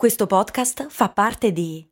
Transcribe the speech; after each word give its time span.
Questo 0.00 0.26
podcast 0.26 0.86
fa 0.88 1.10
parte 1.10 1.52
di 1.52 1.86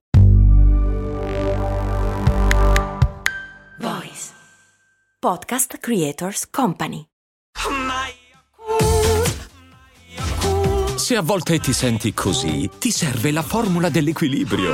Voice 3.80 4.32
Podcast 5.18 5.76
Creators 5.76 6.48
Company. 6.48 7.04
Se 10.96 11.16
a 11.16 11.20
volte 11.20 11.58
ti 11.58 11.74
senti 11.74 12.14
così, 12.14 12.70
ti 12.78 12.90
serve 12.90 13.30
la 13.30 13.42
formula 13.42 13.90
dell'equilibrio. 13.90 14.72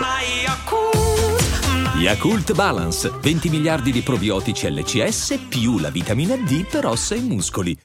Yakult 1.96 2.52
Balance, 2.52 3.10
20 3.10 3.48
miliardi 3.48 3.90
di 3.90 4.02
probiotici 4.02 4.72
LCS 4.72 5.46
più 5.48 5.80
la 5.80 5.90
vitamina 5.90 6.36
D 6.36 6.68
per 6.68 6.86
ossa 6.86 7.16
e 7.16 7.20
muscoli. 7.20 7.76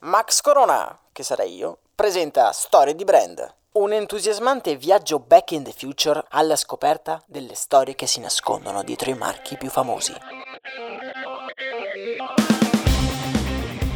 Max 0.00 0.42
Corona, 0.42 1.00
che 1.10 1.22
sarei 1.22 1.54
io, 1.56 1.78
presenta 1.94 2.52
Storie 2.52 2.94
di 2.94 3.04
Brand. 3.04 3.60
Un 3.74 3.90
entusiasmante 3.94 4.76
viaggio 4.76 5.18
back 5.18 5.52
in 5.52 5.62
the 5.62 5.72
future 5.74 6.22
alla 6.28 6.56
scoperta 6.56 7.22
delle 7.26 7.54
storie 7.54 7.94
che 7.94 8.06
si 8.06 8.20
nascondono 8.20 8.82
dietro 8.82 9.08
i 9.08 9.14
marchi 9.14 9.56
più 9.56 9.70
famosi. 9.70 10.12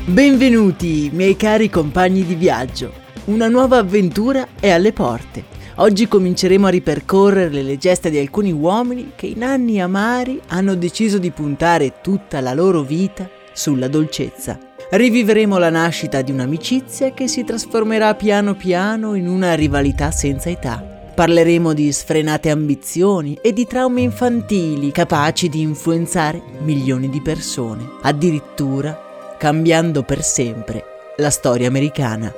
Benvenuti, 0.06 1.10
miei 1.12 1.36
cari 1.36 1.68
compagni 1.68 2.24
di 2.24 2.36
viaggio. 2.36 2.90
Una 3.26 3.48
nuova 3.48 3.76
avventura 3.76 4.48
è 4.58 4.70
alle 4.70 4.94
porte. 4.94 5.44
Oggi 5.74 6.08
cominceremo 6.08 6.66
a 6.66 6.70
ripercorrere 6.70 7.60
le 7.60 7.76
gesta 7.76 8.08
di 8.08 8.16
alcuni 8.16 8.52
uomini 8.52 9.12
che 9.14 9.26
in 9.26 9.44
anni 9.44 9.78
amari 9.78 10.40
hanno 10.48 10.74
deciso 10.74 11.18
di 11.18 11.30
puntare 11.32 12.00
tutta 12.00 12.40
la 12.40 12.54
loro 12.54 12.80
vita 12.80 13.28
sulla 13.52 13.88
dolcezza. 13.88 14.65
Riviveremo 14.88 15.58
la 15.58 15.68
nascita 15.68 16.22
di 16.22 16.30
un'amicizia 16.30 17.12
che 17.12 17.26
si 17.26 17.42
trasformerà 17.42 18.14
piano 18.14 18.54
piano 18.54 19.14
in 19.14 19.26
una 19.26 19.54
rivalità 19.54 20.12
senza 20.12 20.48
età. 20.48 20.80
Parleremo 21.12 21.72
di 21.72 21.90
sfrenate 21.90 22.50
ambizioni 22.50 23.36
e 23.42 23.52
di 23.52 23.66
traumi 23.66 24.04
infantili 24.04 24.92
capaci 24.92 25.48
di 25.48 25.60
influenzare 25.60 26.40
milioni 26.60 27.08
di 27.08 27.20
persone, 27.20 27.94
addirittura 28.02 29.34
cambiando 29.36 30.04
per 30.04 30.22
sempre 30.22 30.84
la 31.16 31.30
storia 31.30 31.66
americana. 31.66 32.32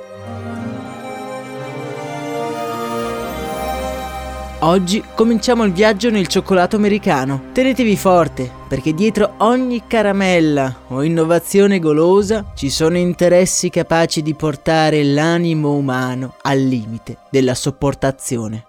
Oggi 4.61 5.01
cominciamo 5.15 5.63
il 5.63 5.71
viaggio 5.71 6.09
nel 6.09 6.27
cioccolato 6.27 6.75
americano. 6.75 7.43
Tenetevi 7.53 7.95
forte, 7.95 8.51
perché 8.67 8.93
dietro 8.93 9.35
ogni 9.37 9.83
caramella 9.87 10.81
o 10.89 11.01
innovazione 11.01 11.79
golosa 11.79 12.51
ci 12.55 12.69
sono 12.69 12.97
interessi 12.97 13.69
capaci 13.69 14.21
di 14.21 14.33
portare 14.33 15.01
l'animo 15.05 15.75
umano 15.75 16.35
al 16.41 16.59
limite 16.59 17.19
della 17.31 17.55
sopportazione. 17.55 18.65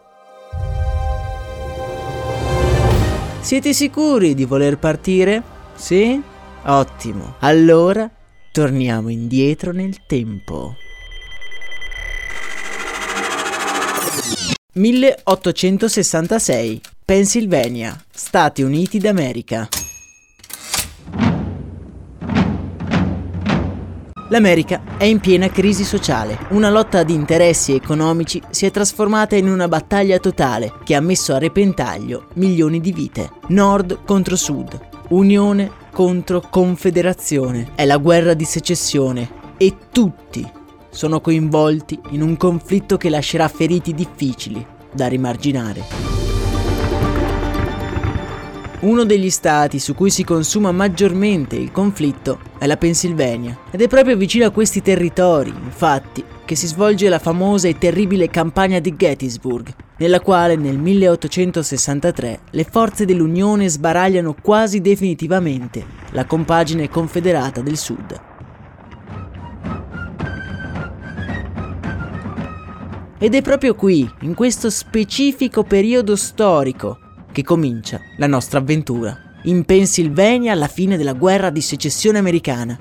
Siete 3.41 3.73
sicuri 3.73 4.35
di 4.35 4.45
voler 4.45 4.79
partire? 4.79 5.43
Sì? 5.75 6.23
Ottimo. 6.67 7.35
Allora 7.41 8.09
torniamo 8.53 9.09
indietro 9.09 9.73
nel 9.73 10.07
tempo. 10.07 10.77
1866 14.73 16.81
Pennsylvania, 17.05 18.01
Stati 18.09 18.63
Uniti 18.63 18.99
d'America. 18.99 19.69
L'America 24.29 24.83
è 24.97 25.03
in 25.03 25.19
piena 25.19 25.49
crisi 25.49 25.83
sociale. 25.83 26.39
Una 26.51 26.71
lotta 26.71 27.03
di 27.03 27.15
interessi 27.15 27.75
economici 27.75 28.41
si 28.51 28.65
è 28.65 28.71
trasformata 28.71 29.35
in 29.35 29.49
una 29.49 29.67
battaglia 29.67 30.21
totale 30.21 30.75
che 30.85 30.95
ha 30.95 31.01
messo 31.01 31.35
a 31.35 31.39
repentaglio 31.39 32.29
milioni 32.35 32.81
di 32.81 32.93
vite. 32.93 33.29
Nord 33.49 34.05
contro 34.05 34.37
Sud, 34.37 34.79
Unione 35.09 35.69
contro 35.91 36.41
Confederazione. 36.49 37.73
È 37.75 37.85
la 37.85 37.97
guerra 37.97 38.35
di 38.35 38.45
secessione 38.45 39.29
e 39.57 39.75
tutti 39.91 40.59
sono 40.91 41.21
coinvolti 41.21 41.99
in 42.11 42.23
un 42.23 42.37
conflitto 42.37 42.97
che 42.97 43.09
lascerà 43.09 43.49
feriti 43.49 43.95
difficili 43.95 44.65
da 44.93 45.07
rimarginare. 45.07 46.19
Uno 48.81 49.05
degli 49.05 49.29
stati 49.29 49.79
su 49.79 49.95
cui 49.95 50.09
si 50.09 50.25
consuma 50.25 50.73
maggiormente 50.73 51.55
il 51.55 51.71
conflitto 51.71 52.39
è 52.59 52.67
la 52.67 52.79
Pennsylvania 52.79 53.59
ed 53.71 53.83
è 53.83 53.89
proprio 53.89 54.17
vicino 54.17 54.47
a 54.47 54.51
questi 54.51 54.81
territori, 54.81 55.51
infatti, 55.51 56.25
che 56.47 56.55
si 56.55 56.67
svolge 56.67 57.11
la 57.11 57.19
famosa 57.19 57.69
e 57.69 57.77
terribile 57.77 58.31
campagna 58.31 58.79
di 58.79 58.97
Gettysburg, 58.97 59.73
nella 59.99 60.21
quale 60.21 60.57
nel 60.57 60.79
1863 60.79 62.41
le 62.51 62.65
forze 62.65 63.05
dell'Unione 63.05 63.69
sbaragliano 63.69 64.35
quasi 64.41 64.81
definitivamente 64.81 65.85
la 66.13 66.25
compagine 66.25 66.89
confederata 66.89 67.61
del 67.61 67.77
Sud. 67.77 68.30
Ed 73.23 73.35
è 73.35 73.43
proprio 73.43 73.75
qui, 73.75 74.11
in 74.23 74.33
questo 74.33 74.71
specifico 74.71 75.63
periodo 75.63 76.17
storico, 76.17 76.99
che 77.31 77.43
comincia 77.43 78.01
la 78.17 78.27
nostra 78.27 78.61
avventura. 78.61 79.15
In 79.43 79.67
Pennsylvania 79.67 80.53
alla 80.53 80.69
fine 80.69 80.97
della 80.97 81.13
guerra 81.13 81.51
di 81.51 81.61
secessione 81.61 82.17
americana. 82.17 82.79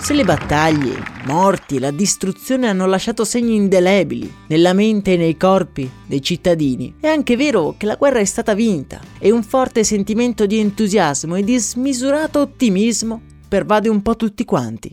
Se 0.00 0.14
le 0.14 0.24
battaglie, 0.24 0.94
i 0.94 1.26
morti 1.26 1.76
e 1.76 1.78
la 1.78 1.92
distruzione 1.92 2.66
hanno 2.66 2.86
lasciato 2.86 3.24
segni 3.24 3.54
indelebili 3.54 4.34
nella 4.48 4.72
mente 4.72 5.12
e 5.12 5.16
nei 5.16 5.36
corpi 5.36 5.88
dei 6.08 6.20
cittadini, 6.20 6.96
è 6.98 7.06
anche 7.06 7.36
vero 7.36 7.76
che 7.78 7.86
la 7.86 7.94
guerra 7.94 8.18
è 8.18 8.24
stata 8.24 8.54
vinta 8.54 8.98
e 9.20 9.30
un 9.30 9.44
forte 9.44 9.84
sentimento 9.84 10.44
di 10.46 10.58
entusiasmo 10.58 11.36
e 11.36 11.44
di 11.44 11.56
smisurato 11.58 12.40
ottimismo 12.40 13.22
pervade 13.46 13.88
un 13.88 14.02
po' 14.02 14.16
tutti 14.16 14.44
quanti. 14.44 14.92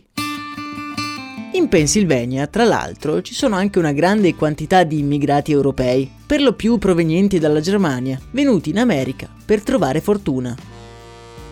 In 1.54 1.68
Pennsylvania, 1.68 2.46
tra 2.46 2.64
l'altro, 2.64 3.20
ci 3.20 3.34
sono 3.34 3.56
anche 3.56 3.78
una 3.78 3.92
grande 3.92 4.34
quantità 4.34 4.84
di 4.84 5.00
immigrati 5.00 5.52
europei, 5.52 6.10
per 6.24 6.40
lo 6.40 6.54
più 6.54 6.78
provenienti 6.78 7.38
dalla 7.38 7.60
Germania, 7.60 8.18
venuti 8.30 8.70
in 8.70 8.78
America 8.78 9.28
per 9.44 9.62
trovare 9.62 10.00
fortuna. 10.00 10.56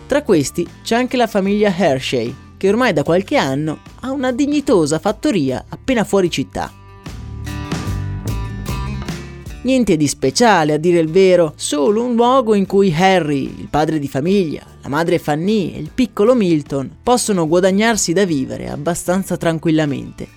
Tra 0.06 0.22
questi 0.22 0.66
c'è 0.82 0.96
anche 0.96 1.18
la 1.18 1.26
famiglia 1.26 1.74
Hershey, 1.76 2.34
che 2.56 2.68
ormai 2.70 2.94
da 2.94 3.02
qualche 3.02 3.36
anno 3.36 3.80
ha 4.00 4.10
una 4.10 4.32
dignitosa 4.32 4.98
fattoria 4.98 5.66
appena 5.68 6.02
fuori 6.04 6.30
città. 6.30 6.79
Niente 9.62 9.98
di 9.98 10.08
speciale, 10.08 10.72
a 10.72 10.78
dire 10.78 11.00
il 11.00 11.10
vero, 11.10 11.52
solo 11.54 12.02
un 12.02 12.14
luogo 12.14 12.54
in 12.54 12.64
cui 12.64 12.94
Harry, 12.96 13.42
il 13.42 13.68
padre 13.68 13.98
di 13.98 14.08
famiglia, 14.08 14.64
la 14.80 14.88
madre 14.88 15.18
Fanny 15.18 15.74
e 15.74 15.78
il 15.78 15.90
piccolo 15.94 16.34
Milton 16.34 16.90
possono 17.02 17.46
guadagnarsi 17.46 18.14
da 18.14 18.24
vivere 18.24 18.70
abbastanza 18.70 19.36
tranquillamente. 19.36 20.28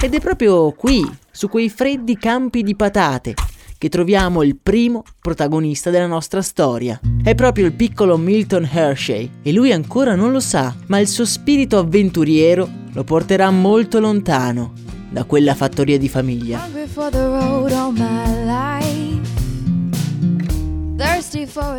Ed 0.00 0.14
è 0.14 0.20
proprio 0.20 0.70
qui, 0.70 1.04
su 1.32 1.48
quei 1.48 1.68
freddi 1.68 2.16
campi 2.16 2.62
di 2.62 2.76
patate, 2.76 3.34
che 3.76 3.88
troviamo 3.88 4.44
il 4.44 4.56
primo 4.56 5.02
protagonista 5.20 5.90
della 5.90 6.06
nostra 6.06 6.42
storia. 6.42 7.00
È 7.24 7.34
proprio 7.34 7.66
il 7.66 7.72
piccolo 7.72 8.16
Milton 8.16 8.68
Hershey 8.72 9.28
e 9.42 9.52
lui 9.52 9.72
ancora 9.72 10.14
non 10.14 10.30
lo 10.30 10.38
sa, 10.38 10.72
ma 10.86 11.00
il 11.00 11.08
suo 11.08 11.24
spirito 11.24 11.78
avventuriero 11.78 12.68
lo 12.92 13.02
porterà 13.02 13.50
molto 13.50 13.98
lontano 13.98 14.91
da 15.12 15.24
quella 15.24 15.54
fattoria 15.54 15.98
di 15.98 16.08
famiglia. 16.08 16.66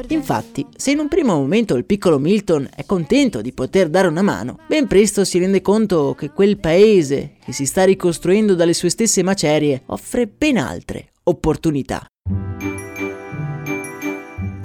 Infatti, 0.07 0.65
se 0.75 0.91
in 0.91 0.99
un 0.99 1.07
primo 1.07 1.33
momento 1.33 1.75
il 1.75 1.85
piccolo 1.85 2.19
Milton 2.19 2.69
è 2.75 2.85
contento 2.85 3.41
di 3.41 3.51
poter 3.51 3.89
dare 3.89 4.07
una 4.07 4.21
mano, 4.21 4.59
ben 4.67 4.87
presto 4.87 5.25
si 5.25 5.39
rende 5.39 5.61
conto 5.61 6.13
che 6.17 6.29
quel 6.29 6.57
paese 6.59 7.35
che 7.43 7.51
si 7.51 7.65
sta 7.65 7.83
ricostruendo 7.83 8.53
dalle 8.55 8.73
sue 8.73 8.89
stesse 8.89 9.23
macerie 9.23 9.83
offre 9.87 10.27
ben 10.27 10.57
altre 10.57 11.09
opportunità. 11.23 12.05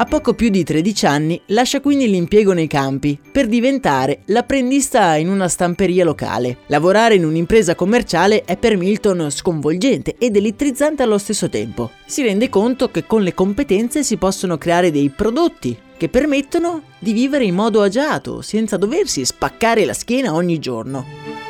A 0.00 0.04
poco 0.04 0.32
più 0.32 0.48
di 0.48 0.62
13 0.62 1.06
anni 1.06 1.40
lascia 1.46 1.80
quindi 1.80 2.08
l'impiego 2.08 2.52
nei 2.52 2.68
campi 2.68 3.18
per 3.32 3.48
diventare 3.48 4.20
l'apprendista 4.26 5.16
in 5.16 5.28
una 5.28 5.48
stamperia 5.48 6.04
locale. 6.04 6.58
Lavorare 6.66 7.16
in 7.16 7.24
un'impresa 7.24 7.74
commerciale 7.74 8.44
è 8.44 8.56
per 8.56 8.76
Milton 8.76 9.28
sconvolgente 9.28 10.14
ed 10.16 10.36
elettrizzante 10.36 11.02
allo 11.02 11.18
stesso 11.18 11.48
tempo. 11.48 11.90
Si 12.06 12.22
rende 12.22 12.48
conto 12.48 12.92
che 12.92 13.06
con 13.06 13.22
le 13.22 13.34
competenze 13.34 14.04
si 14.04 14.18
possono 14.18 14.56
creare 14.56 14.92
dei 14.92 15.08
prodotti 15.08 15.76
che 15.96 16.08
permettono 16.08 16.82
di 17.00 17.12
vivere 17.12 17.42
in 17.42 17.56
modo 17.56 17.82
agiato, 17.82 18.40
senza 18.40 18.76
doversi 18.76 19.24
spaccare 19.24 19.84
la 19.84 19.94
schiena 19.94 20.32
ogni 20.32 20.60
giorno. 20.60 21.47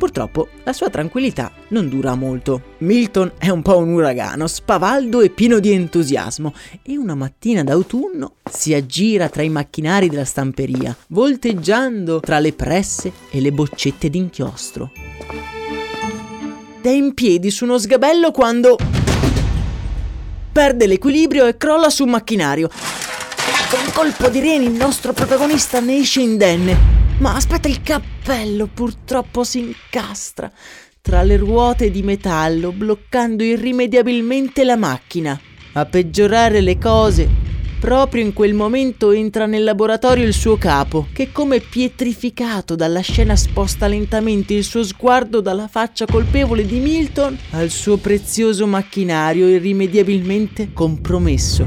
Purtroppo 0.00 0.48
la 0.64 0.72
sua 0.72 0.88
tranquillità 0.88 1.52
non 1.68 1.90
dura 1.90 2.14
molto. 2.14 2.62
Milton 2.78 3.32
è 3.36 3.50
un 3.50 3.60
po' 3.60 3.76
un 3.76 3.90
uragano, 3.90 4.46
spavaldo 4.46 5.20
e 5.20 5.28
pieno 5.28 5.58
di 5.58 5.72
entusiasmo 5.72 6.54
e 6.82 6.96
una 6.96 7.14
mattina 7.14 7.62
d'autunno 7.62 8.36
si 8.50 8.72
aggira 8.72 9.28
tra 9.28 9.42
i 9.42 9.50
macchinari 9.50 10.08
della 10.08 10.24
stamperia, 10.24 10.96
volteggiando 11.08 12.18
tra 12.20 12.38
le 12.38 12.54
presse 12.54 13.12
e 13.30 13.42
le 13.42 13.52
boccette 13.52 14.08
d'inchiostro. 14.08 14.90
È 16.80 16.88
in 16.88 17.12
piedi 17.12 17.50
su 17.50 17.64
uno 17.64 17.76
sgabello 17.76 18.30
quando 18.30 18.78
perde 20.50 20.86
l'equilibrio 20.86 21.44
e 21.44 21.58
crolla 21.58 21.90
su 21.90 22.04
un 22.04 22.10
macchinario. 22.10 22.70
Con 23.68 23.92
colpo 23.92 24.30
di 24.30 24.40
reni 24.40 24.64
il 24.64 24.72
nostro 24.72 25.12
protagonista 25.12 25.78
ne 25.78 25.98
esce 25.98 26.22
indenne. 26.22 26.99
Ma 27.20 27.34
aspetta, 27.34 27.68
il 27.68 27.82
cappello 27.82 28.66
purtroppo 28.66 29.44
si 29.44 29.58
incastra 29.58 30.50
tra 31.02 31.22
le 31.22 31.36
ruote 31.36 31.90
di 31.90 32.02
metallo, 32.02 32.72
bloccando 32.72 33.44
irrimediabilmente 33.44 34.64
la 34.64 34.76
macchina. 34.76 35.38
A 35.74 35.84
peggiorare 35.84 36.62
le 36.62 36.78
cose, 36.78 37.28
proprio 37.78 38.22
in 38.22 38.32
quel 38.32 38.54
momento 38.54 39.10
entra 39.10 39.44
nel 39.44 39.64
laboratorio 39.64 40.24
il 40.24 40.32
suo 40.32 40.56
capo, 40.56 41.08
che 41.12 41.30
come 41.30 41.60
pietrificato 41.60 42.74
dalla 42.74 43.00
scena 43.00 43.36
sposta 43.36 43.86
lentamente 43.86 44.54
il 44.54 44.64
suo 44.64 44.82
sguardo 44.82 45.42
dalla 45.42 45.68
faccia 45.68 46.06
colpevole 46.06 46.64
di 46.64 46.78
Milton 46.78 47.38
al 47.50 47.68
suo 47.68 47.98
prezioso 47.98 48.66
macchinario 48.66 49.46
irrimediabilmente 49.46 50.72
compromesso. 50.72 51.66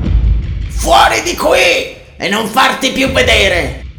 Fuori 0.68 1.22
di 1.22 1.36
qui 1.36 1.96
e 2.18 2.28
non 2.28 2.48
farti 2.48 2.92
più 2.92 3.08
vedere! 3.10 3.93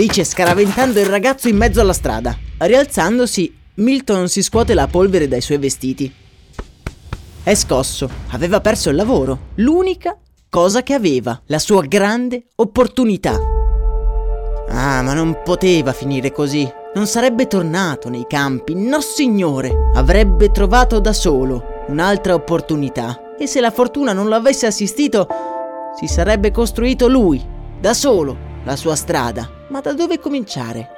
Dice 0.00 0.24
scaraventando 0.24 0.98
il 0.98 1.04
ragazzo 1.04 1.48
in 1.48 1.58
mezzo 1.58 1.82
alla 1.82 1.92
strada. 1.92 2.34
Rialzandosi, 2.56 3.54
Milton 3.74 4.30
si 4.30 4.42
scuote 4.42 4.72
la 4.72 4.86
polvere 4.86 5.28
dai 5.28 5.42
suoi 5.42 5.58
vestiti. 5.58 6.10
È 7.42 7.54
scosso, 7.54 8.08
aveva 8.30 8.62
perso 8.62 8.88
il 8.88 8.96
lavoro, 8.96 9.48
l'unica 9.56 10.16
cosa 10.48 10.82
che 10.82 10.94
aveva, 10.94 11.38
la 11.46 11.58
sua 11.58 11.82
grande 11.82 12.44
opportunità. 12.56 13.38
Ah, 14.70 15.02
ma 15.02 15.12
non 15.12 15.42
poteva 15.44 15.92
finire 15.92 16.32
così. 16.32 16.66
Non 16.94 17.06
sarebbe 17.06 17.46
tornato 17.46 18.08
nei 18.08 18.24
campi, 18.26 18.74
no 18.74 19.02
signore. 19.02 19.90
Avrebbe 19.94 20.50
trovato 20.50 20.98
da 20.98 21.12
solo 21.12 21.84
un'altra 21.88 22.32
opportunità. 22.32 23.34
E 23.38 23.46
se 23.46 23.60
la 23.60 23.70
fortuna 23.70 24.14
non 24.14 24.28
lo 24.28 24.34
avesse 24.34 24.64
assistito, 24.64 25.26
si 25.98 26.06
sarebbe 26.06 26.50
costruito 26.50 27.06
lui, 27.06 27.44
da 27.78 27.92
solo, 27.92 28.48
la 28.64 28.76
sua 28.76 28.94
strada. 28.94 29.48
Ma 29.68 29.80
da 29.80 29.92
dove 29.92 30.18
cominciare? 30.18 30.88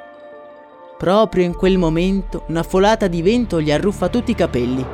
Proprio 0.98 1.44
in 1.44 1.54
quel 1.54 1.78
momento 1.78 2.44
una 2.48 2.62
folata 2.62 3.08
di 3.08 3.22
vento 3.22 3.60
gli 3.60 3.72
arruffa 3.72 4.08
tutti 4.08 4.30
i 4.30 4.36
capelli. 4.36 4.84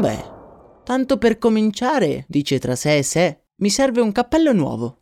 Beh, 0.00 0.24
tanto 0.82 1.16
per 1.16 1.38
cominciare, 1.38 2.24
dice 2.28 2.58
tra 2.58 2.74
sé 2.74 2.98
e 2.98 3.02
sé, 3.02 3.40
mi 3.56 3.70
serve 3.70 4.00
un 4.00 4.12
cappello 4.12 4.52
nuovo. 4.52 4.98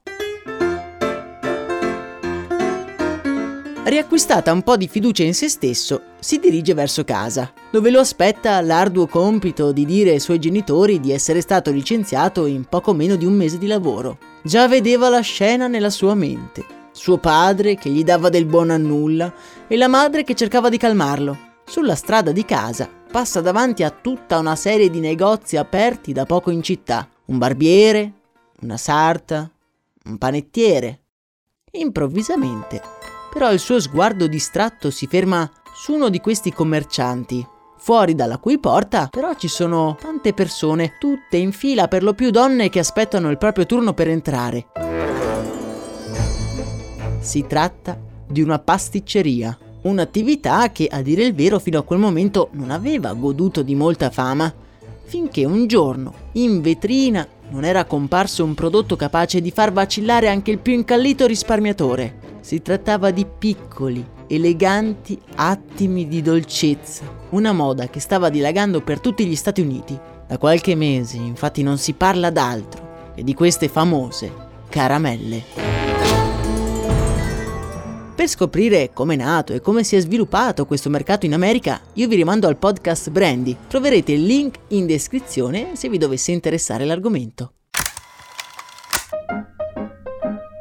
Riacquistata 3.87 4.51
un 4.51 4.63
po' 4.63 4.77
di 4.79 4.89
fiducia 4.89 5.25
in 5.25 5.35
se 5.35 5.49
stesso, 5.49 6.01
si 6.19 6.39
dirige 6.39 6.73
verso 6.73 7.05
casa, 7.05 7.53
dove 7.71 7.91
lo 7.91 8.01
aspetta 8.01 8.61
l'arduo 8.63 9.07
compito 9.07 9.73
di 9.73 9.85
dire 9.85 10.13
ai 10.13 10.21
suoi 10.21 10.39
genitori 10.39 11.01
di 11.01 11.13
essere 11.13 11.43
stato 11.43 11.71
licenziato 11.71 12.47
in 12.47 12.65
poco 12.65 12.95
meno 12.95 13.17
di 13.17 13.27
un 13.27 13.35
mese 13.35 13.59
di 13.59 13.67
lavoro. 13.67 14.19
Già 14.45 14.69
vedeva 14.69 15.09
la 15.09 15.21
scena 15.21 15.67
nella 15.67 15.91
sua 15.91 16.15
mente 16.15 16.83
suo 16.95 17.19
padre 17.19 17.75
che 17.75 17.91
gli 17.91 18.05
dava 18.05 18.29
del 18.29 18.47
buono 18.47 18.73
a 18.73 18.77
nulla 18.77 19.35
e 19.67 19.77
la 19.77 19.89
madre 19.89 20.23
che 20.23 20.35
cercava 20.35 20.69
di 20.69 20.79
calmarlo. 20.79 21.53
Sulla 21.67 21.97
strada 21.97 22.31
di 22.31 22.45
casa 22.45 22.89
passa 23.11 23.41
davanti 23.41 23.83
a 23.83 23.91
tutta 23.91 24.39
una 24.39 24.55
serie 24.55 24.91
di 24.91 25.01
negozi 25.01 25.57
aperti 25.57 26.13
da 26.13 26.25
poco 26.25 26.51
in 26.51 26.63
città. 26.63 27.09
Un 27.27 27.39
barbiere, 27.39 28.13
una 28.61 28.77
sarta, 28.77 29.51
un 30.05 30.19
panettiere. 30.19 31.01
Improvvisamente, 31.73 32.81
però 33.33 33.53
il 33.53 33.59
suo 33.59 33.81
sguardo 33.81 34.29
distratto 34.29 34.91
si 34.91 35.09
ferma 35.09 35.51
su 35.75 35.95
uno 35.95 36.09
di 36.09 36.21
questi 36.21 36.53
commercianti, 36.53 37.45
fuori 37.85 38.15
dalla 38.15 38.39
cui 38.39 38.59
porta 38.59 39.09
però 39.11 39.35
ci 39.35 39.47
sono 39.47 39.99
tante 40.01 40.33
persone, 40.33 40.95
tutte 40.99 41.37
in 41.37 41.53
fila 41.53 41.87
per 41.87 42.03
lo 42.03 42.15
più 42.15 42.31
donne 42.31 42.71
che 42.71 42.79
aspettano 42.79 43.29
il 43.29 43.37
proprio 43.37 43.67
turno 43.67 43.93
per 43.93 44.09
entrare. 44.09 44.69
Si 47.21 47.45
tratta 47.47 48.01
di 48.27 48.41
una 48.41 48.59
pasticceria, 48.59 49.59
un'attività 49.83 50.73
che 50.73 50.89
a 50.91 51.03
dire 51.03 51.25
il 51.25 51.35
vero 51.35 51.59
fino 51.59 51.79
a 51.79 51.83
quel 51.83 51.99
momento 51.99 52.49
non 52.53 52.71
aveva 52.71 53.13
goduto 53.13 53.61
di 53.61 53.75
molta 53.75 54.09
fama, 54.09 54.51
finché 55.03 55.45
un 55.45 55.67
giorno 55.67 56.15
in 56.33 56.63
vetrina 56.63 57.29
non 57.51 57.67
era 57.67 57.85
comparso 57.85 58.45
un 58.45 58.55
prodotto 58.55 58.97
capace 58.97 59.43
di 59.43 59.51
far 59.51 59.73
vacillare 59.73 60.31
anche 60.31 60.51
il 60.51 60.59
più 60.59 60.73
incallito 60.73 61.27
risparmiatore. 61.27 62.39
Si 62.41 62.63
trattava 62.63 63.11
di 63.11 63.27
piccoli, 63.27 64.03
eleganti 64.27 65.21
attimi 65.35 66.09
di 66.09 66.23
dolcezza, 66.23 67.24
una 67.35 67.53
moda 67.53 67.89
che 67.89 68.01
stava 68.01 68.31
dilagando 68.31 68.81
per 68.81 69.01
tutti 69.01 69.27
gli 69.27 69.37
Stati 69.37 69.61
Uniti. 69.61 69.99
Da 70.27 70.39
qualche 70.39 70.75
mese 70.75 71.17
infatti 71.17 71.63
non 71.63 71.77
si 71.79 71.93
parla 71.93 72.31
d'altro 72.31 73.13
che 73.15 73.23
di 73.23 73.35
queste 73.35 73.69
famose 73.69 74.33
caramelle. 74.69 75.43
Per 78.15 78.29
scoprire 78.29 78.91
come 78.93 79.15
è 79.15 79.17
nato 79.17 79.53
e 79.53 79.61
come 79.61 79.83
si 79.83 79.97
è 79.97 80.01
sviluppato 80.01 80.65
questo 80.67 80.89
mercato 80.89 81.27
in 81.27 81.35
America, 81.35 81.81
io 81.95 82.09
vi 82.09 82.15
rimando 82.17 82.47
al 82.47 82.57
podcast 82.57 83.11
Brandy. 83.11 83.57
Troverete 83.67 84.13
il 84.13 84.25
link 84.25 84.59
in 84.69 84.87
descrizione 84.87 85.73
se 85.75 85.89
vi 85.89 85.99
dovesse 85.99 86.31
interessare 86.31 86.85
l'argomento. 86.85 87.53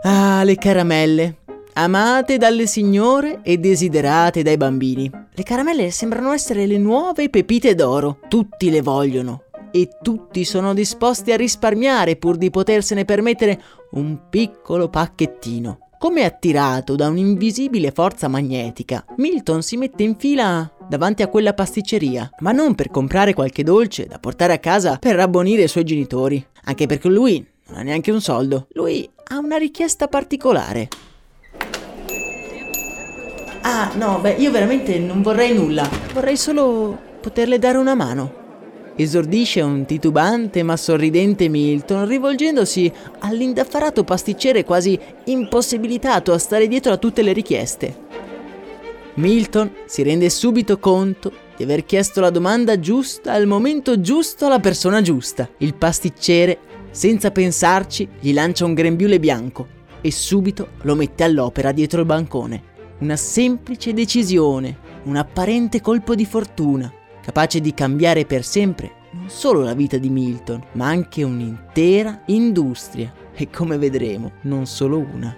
Ah, 0.03 0.43
le 0.43 0.55
caramelle. 0.55 1.42
Amate 1.75 2.37
dalle 2.37 2.67
signore 2.67 3.39
e 3.41 3.57
desiderate 3.57 4.43
dai 4.43 4.57
bambini. 4.57 5.09
Le 5.33 5.43
caramelle 5.43 5.89
sembrano 5.89 6.31
essere 6.31 6.67
le 6.67 6.77
nuove 6.77 7.29
pepite 7.29 7.73
d'oro. 7.73 8.19
Tutti 8.27 8.69
le 8.69 8.83
vogliono 8.83 9.45
e 9.71 9.89
tutti 10.03 10.45
sono 10.45 10.75
disposti 10.75 11.31
a 11.31 11.35
risparmiare 11.35 12.15
pur 12.15 12.37
di 12.37 12.51
potersene 12.51 13.05
permettere 13.05 13.59
un 13.93 14.29
piccolo 14.29 14.87
pacchettino. 14.87 15.79
Come 15.97 16.25
attirato 16.25 16.95
da 16.95 17.07
un'invisibile 17.07 17.89
forza 17.89 18.27
magnetica, 18.27 19.03
Milton 19.17 19.63
si 19.63 19.75
mette 19.77 20.03
in 20.03 20.15
fila 20.15 20.71
davanti 20.87 21.23
a 21.23 21.27
quella 21.27 21.53
pasticceria, 21.53 22.29
ma 22.41 22.51
non 22.51 22.75
per 22.75 22.91
comprare 22.91 23.33
qualche 23.33 23.63
dolce 23.63 24.05
da 24.05 24.19
portare 24.19 24.53
a 24.53 24.59
casa 24.59 24.97
per 24.97 25.15
rabbonire 25.15 25.63
i 25.63 25.67
suoi 25.67 25.85
genitori, 25.85 26.45
anche 26.65 26.85
perché 26.85 27.07
lui 27.07 27.43
non 27.69 27.79
ha 27.79 27.81
neanche 27.81 28.11
un 28.11 28.21
soldo. 28.21 28.67
Lui 28.73 29.09
ha 29.29 29.39
una 29.39 29.57
richiesta 29.57 30.07
particolare. 30.07 30.89
Ah, 33.63 33.91
no, 33.95 34.19
beh, 34.19 34.35
io 34.35 34.51
veramente 34.51 34.97
non 34.99 35.21
vorrei 35.21 35.53
nulla. 35.53 35.89
Vorrei 36.13 36.37
solo 36.37 36.97
poterle 37.19 37.59
dare 37.59 37.77
una 37.77 37.95
mano 37.95 38.41
esordisce 38.95 39.61
un 39.61 39.85
titubante 39.85 40.63
ma 40.63 40.77
sorridente 40.77 41.49
Milton 41.49 42.07
rivolgendosi 42.07 42.91
all'indaffarato 43.19 44.03
pasticcere 44.03 44.63
quasi 44.63 44.99
impossibilitato 45.25 46.31
a 46.31 46.37
stare 46.37 46.67
dietro 46.67 46.93
a 46.93 46.97
tutte 46.97 47.21
le 47.21 47.33
richieste. 47.33 48.01
Milton 49.15 49.71
si 49.85 50.03
rende 50.03 50.29
subito 50.29 50.79
conto 50.79 51.31
di 51.55 51.63
aver 51.63 51.85
chiesto 51.85 52.19
la 52.19 52.31
domanda 52.31 52.79
giusta 52.79 53.33
al 53.33 53.45
momento 53.45 54.01
giusto 54.01 54.47
alla 54.47 54.59
persona 54.59 55.01
giusta. 55.01 55.47
Il 55.57 55.75
pasticcere, 55.75 56.57
senza 56.89 57.29
pensarci, 57.29 58.07
gli 58.19 58.33
lancia 58.33 58.65
un 58.65 58.73
grembiule 58.73 59.19
bianco 59.19 59.67
e 60.01 60.11
subito 60.11 60.69
lo 60.81 60.95
mette 60.95 61.23
all'opera 61.23 61.71
dietro 61.71 61.99
il 61.99 62.07
bancone. 62.07 62.71
Una 63.03 63.17
semplice 63.17 63.91
decisione, 63.91 64.77
un 65.03 65.17
apparente 65.17 65.81
colpo 65.81 66.15
di 66.15 66.25
fortuna 66.25 66.89
capace 67.21 67.59
di 67.59 67.73
cambiare 67.73 68.25
per 68.25 68.45
sempre 68.45 69.09
non 69.11 69.29
solo 69.29 69.61
la 69.61 69.73
vita 69.73 69.97
di 69.97 70.07
Milton, 70.07 70.65
ma 70.75 70.87
anche 70.87 71.21
un'intera 71.21 72.21
industria 72.27 73.13
e 73.33 73.49
come 73.49 73.77
vedremo 73.77 74.31
non 74.43 74.65
solo 74.65 74.99
una. 74.99 75.35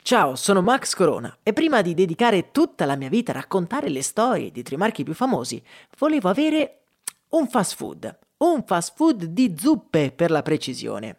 Ciao, 0.00 0.36
sono 0.36 0.62
Max 0.62 0.94
Corona 0.94 1.38
e 1.42 1.52
prima 1.52 1.82
di 1.82 1.94
dedicare 1.94 2.52
tutta 2.52 2.84
la 2.84 2.94
mia 2.94 3.08
vita 3.08 3.32
a 3.32 3.34
raccontare 3.34 3.88
le 3.88 4.02
storie 4.02 4.52
di 4.52 4.62
tre 4.62 4.76
marchi 4.76 5.02
più 5.02 5.14
famosi, 5.14 5.60
volevo 5.98 6.28
avere 6.28 6.82
un 7.30 7.48
fast 7.48 7.74
food, 7.74 8.18
un 8.36 8.62
fast 8.64 8.92
food 8.94 9.24
di 9.24 9.56
zuppe 9.58 10.12
per 10.12 10.30
la 10.30 10.42
precisione. 10.42 11.18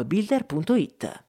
appbuilder.it. 0.00 1.24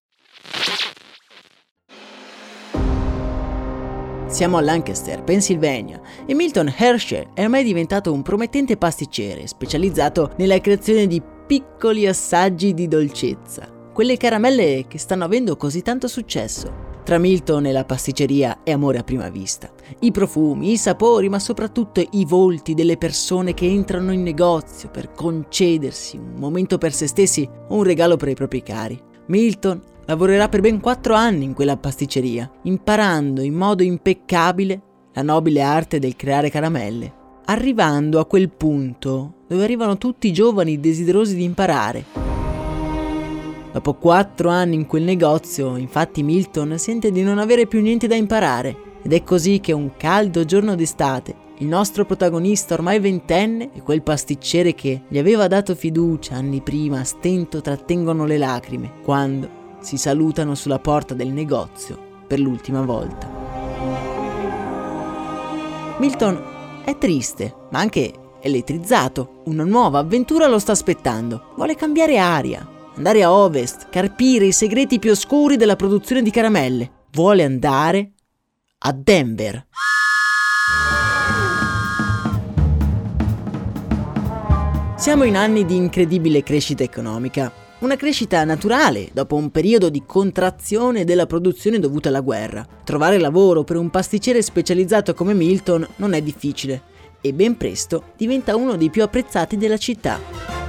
Siamo 4.27 4.57
a 4.57 4.61
Lancaster, 4.61 5.23
Pennsylvania, 5.23 6.01
e 6.25 6.33
Milton 6.33 6.73
Hershey 6.75 7.27
è 7.35 7.43
ormai 7.43 7.63
diventato 7.63 8.11
un 8.11 8.23
promettente 8.23 8.77
pasticcere 8.77 9.45
specializzato 9.45 10.33
nella 10.37 10.59
creazione 10.59 11.05
di 11.05 11.21
piccoli 11.45 12.07
assaggi 12.07 12.73
di 12.73 12.87
dolcezza, 12.87 13.69
quelle 13.93 14.17
caramelle 14.17 14.85
che 14.87 14.97
stanno 14.97 15.25
avendo 15.25 15.55
così 15.55 15.83
tanto 15.83 16.07
successo. 16.07 16.92
Tra 17.03 17.17
Milton 17.17 17.65
e 17.65 17.73
la 17.73 17.83
pasticceria 17.83 18.59
è 18.63 18.71
amore 18.71 18.97
a 18.97 19.03
prima 19.03 19.27
vista. 19.27 19.69
I 19.99 20.11
profumi, 20.11 20.71
i 20.71 20.77
sapori, 20.77 21.27
ma 21.27 21.37
soprattutto 21.37 22.01
i 22.11 22.23
volti 22.23 22.73
delle 22.73 22.95
persone 22.95 23.53
che 23.53 23.65
entrano 23.65 24.13
in 24.13 24.23
negozio 24.23 24.89
per 24.89 25.11
concedersi 25.11 26.15
un 26.15 26.35
momento 26.37 26.77
per 26.77 26.93
se 26.93 27.07
stessi 27.07 27.47
o 27.67 27.75
un 27.75 27.83
regalo 27.83 28.15
per 28.15 28.29
i 28.29 28.35
propri 28.35 28.63
cari. 28.63 28.97
Milton 29.25 29.81
lavorerà 30.05 30.47
per 30.47 30.61
ben 30.61 30.79
quattro 30.79 31.13
anni 31.13 31.43
in 31.43 31.53
quella 31.53 31.75
pasticceria, 31.75 32.49
imparando 32.63 33.41
in 33.41 33.53
modo 33.53 33.83
impeccabile 33.83 34.81
la 35.13 35.23
nobile 35.23 35.61
arte 35.61 35.99
del 35.99 36.15
creare 36.15 36.49
caramelle, 36.49 37.13
arrivando 37.45 38.19
a 38.19 38.25
quel 38.25 38.49
punto 38.49 39.41
dove 39.47 39.63
arrivano 39.63 39.97
tutti 39.97 40.27
i 40.27 40.33
giovani 40.33 40.79
desiderosi 40.79 41.35
di 41.35 41.43
imparare 41.43 42.22
Dopo 43.73 43.95
quattro 43.95 44.49
anni 44.49 44.75
in 44.75 44.85
quel 44.85 45.03
negozio, 45.03 45.75
infatti 45.75 46.23
Milton 46.23 46.77
sente 46.77 47.11
di 47.11 47.23
non 47.23 47.39
avere 47.39 47.65
più 47.65 47.81
niente 47.81 48.07
da 48.07 48.15
imparare 48.15 48.91
ed 49.01 49.11
è 49.11 49.23
così 49.23 49.59
che 49.59 49.73
un 49.73 49.97
caldo 49.97 50.45
giorno 50.45 50.75
d'estate 50.75 51.41
il 51.57 51.67
nostro 51.67 52.03
protagonista 52.03 52.73
ormai 52.73 52.99
ventenne 52.99 53.69
e 53.73 53.81
quel 53.81 54.01
pasticcere 54.01 54.73
che 54.73 55.03
gli 55.07 55.17
aveva 55.17 55.47
dato 55.47 55.75
fiducia 55.75 56.35
anni 56.35 56.61
prima 56.61 56.99
a 56.99 57.03
stento 57.03 57.61
trattengono 57.61 58.25
le 58.25 58.37
lacrime 58.37 58.91
quando 59.03 59.77
si 59.79 59.97
salutano 59.97 60.55
sulla 60.55 60.79
porta 60.79 61.13
del 61.13 61.29
negozio 61.29 61.97
per 62.27 62.39
l'ultima 62.39 62.81
volta. 62.81 63.29
Milton 65.99 66.41
è 66.83 66.97
triste, 66.97 67.53
ma 67.69 67.79
anche 67.79 68.11
elettrizzato. 68.41 69.43
Una 69.45 69.63
nuova 69.63 69.99
avventura 69.99 70.47
lo 70.47 70.59
sta 70.59 70.71
aspettando. 70.71 71.53
Vuole 71.55 71.75
cambiare 71.75 72.17
aria, 72.17 72.67
andare 72.95 73.23
a 73.23 73.31
ovest, 73.31 73.87
carpire 73.89 74.45
i 74.45 74.51
segreti 74.51 74.99
più 74.99 75.11
oscuri 75.11 75.57
della 75.57 75.75
produzione 75.75 76.21
di 76.21 76.31
caramelle. 76.31 76.91
Vuole 77.11 77.43
andare 77.43 78.13
a 78.79 78.91
Denver. 78.91 79.67
Siamo 84.95 85.23
in 85.23 85.35
anni 85.35 85.65
di 85.65 85.75
incredibile 85.75 86.43
crescita 86.43 86.83
economica, 86.83 87.51
una 87.79 87.97
crescita 87.97 88.43
naturale 88.45 89.09
dopo 89.11 89.35
un 89.35 89.51
periodo 89.51 89.89
di 89.89 90.03
contrazione 90.05 91.03
della 91.03 91.25
produzione 91.25 91.79
dovuta 91.79 92.07
alla 92.07 92.21
guerra. 92.21 92.65
Trovare 92.85 93.19
lavoro 93.19 93.65
per 93.65 93.75
un 93.75 93.89
pasticcere 93.89 94.41
specializzato 94.41 95.13
come 95.13 95.33
Milton 95.33 95.85
non 95.97 96.13
è 96.13 96.21
difficile 96.21 96.83
e 97.19 97.33
ben 97.33 97.57
presto 97.57 98.11
diventa 98.15 98.55
uno 98.55 98.77
dei 98.77 98.89
più 98.89 99.03
apprezzati 99.03 99.57
della 99.57 99.77
città. 99.77 100.62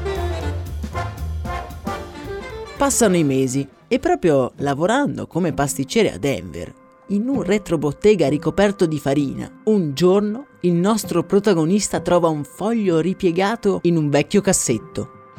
Passano 2.85 3.17
i 3.17 3.25
mesi 3.25 3.67
e 3.89 3.99
proprio 3.99 4.53
lavorando 4.57 5.27
come 5.27 5.55
pasticcere 5.55 6.13
a 6.13 6.19
Denver, 6.19 6.71
in 7.09 7.27
un 7.31 7.43
retrobottega 7.43 8.29
ricoperto 8.29 8.85
di 8.85 8.99
farina, 8.99 9.51
un 9.65 9.95
giorno 9.95 10.49
il 10.61 10.75
nostro 10.75 11.25
protagonista 11.25 12.01
trova 12.01 12.29
un 12.29 12.45
foglio 12.45 12.99
ripiegato 12.99 13.79
in 13.85 13.97
un 13.97 14.11
vecchio 14.11 14.43
cassetto. 14.43 15.33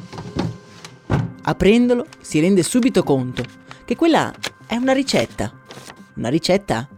Aprendolo 1.42 2.06
si 2.20 2.40
rende 2.40 2.64
subito 2.64 3.04
conto 3.04 3.44
che 3.84 3.94
quella 3.94 4.34
è 4.66 4.74
una 4.74 4.92
ricetta, 4.92 5.52
una 6.16 6.28
ricetta 6.28 6.88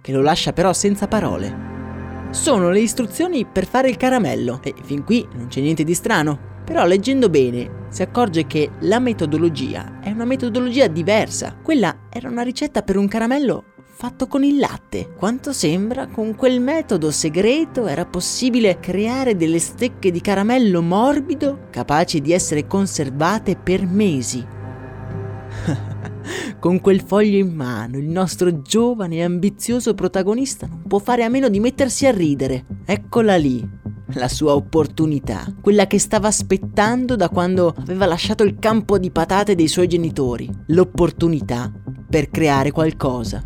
che 0.00 0.10
lo 0.10 0.20
lascia 0.20 0.52
però 0.52 0.72
senza 0.72 1.06
parole. 1.06 2.26
Sono 2.30 2.70
le 2.70 2.80
istruzioni 2.80 3.46
per 3.46 3.68
fare 3.68 3.88
il 3.88 3.96
caramello 3.96 4.58
e 4.64 4.74
fin 4.82 5.04
qui 5.04 5.24
non 5.34 5.46
c'è 5.46 5.60
niente 5.60 5.84
di 5.84 5.94
strano. 5.94 6.50
Però 6.64 6.86
leggendo 6.86 7.28
bene 7.28 7.86
si 7.88 8.02
accorge 8.02 8.46
che 8.46 8.70
la 8.80 8.98
metodologia 8.98 10.00
è 10.00 10.10
una 10.10 10.24
metodologia 10.24 10.86
diversa. 10.86 11.56
Quella 11.62 12.08
era 12.08 12.28
una 12.28 12.42
ricetta 12.42 12.82
per 12.82 12.96
un 12.96 13.08
caramello 13.08 13.64
fatto 14.02 14.26
con 14.26 14.42
il 14.42 14.58
latte. 14.58 15.12
Quanto 15.16 15.52
sembra, 15.52 16.08
con 16.08 16.34
quel 16.34 16.60
metodo 16.60 17.12
segreto 17.12 17.86
era 17.86 18.04
possibile 18.04 18.80
creare 18.80 19.36
delle 19.36 19.60
stecche 19.60 20.10
di 20.10 20.20
caramello 20.20 20.82
morbido 20.82 21.68
capaci 21.70 22.20
di 22.20 22.32
essere 22.32 22.66
conservate 22.66 23.54
per 23.54 23.86
mesi. 23.86 24.44
con 26.58 26.80
quel 26.80 27.02
foglio 27.02 27.38
in 27.38 27.54
mano, 27.54 27.96
il 27.98 28.08
nostro 28.08 28.62
giovane 28.62 29.16
e 29.16 29.22
ambizioso 29.22 29.94
protagonista 29.94 30.66
non 30.66 30.82
può 30.88 30.98
fare 30.98 31.22
a 31.22 31.28
meno 31.28 31.48
di 31.48 31.60
mettersi 31.60 32.06
a 32.06 32.10
ridere. 32.10 32.64
Eccola 32.84 33.36
lì, 33.36 33.64
la 34.14 34.28
sua 34.28 34.54
opportunità, 34.54 35.46
quella 35.60 35.86
che 35.86 35.98
stava 35.98 36.28
aspettando 36.28 37.16
da 37.16 37.28
quando 37.28 37.74
aveva 37.78 38.06
lasciato 38.06 38.42
il 38.42 38.58
campo 38.58 38.98
di 38.98 39.10
patate 39.10 39.54
dei 39.54 39.68
suoi 39.68 39.88
genitori, 39.88 40.50
l'opportunità 40.68 41.72
per 42.08 42.30
creare 42.30 42.70
qualcosa. 42.70 43.42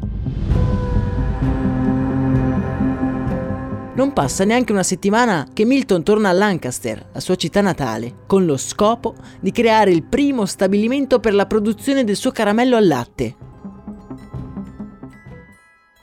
Non 3.97 4.13
passa 4.13 4.45
neanche 4.45 4.73
una 4.73 4.83
settimana 4.83 5.47
che 5.55 5.65
Milton 5.65 6.03
torna 6.03 6.29
a 6.29 6.33
Lancaster, 6.33 7.09
la 7.15 7.21
sua 7.21 7.37
città 7.37 7.63
natale, 7.63 8.25
con 8.27 8.45
lo 8.45 8.59
scopo 8.59 9.15
di 9.41 9.53
creare 9.53 9.91
il 9.91 10.03
primo 10.03 10.45
stabilimento 10.45 11.19
per 11.19 11.33
la 11.33 11.47
produzione 11.47 12.05
del 12.05 12.17
suo 12.17 12.31
caramello 12.31 12.77
al 12.77 12.87
latte, 12.87 13.37